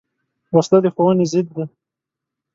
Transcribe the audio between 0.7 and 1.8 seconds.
د ښوونې ضد ده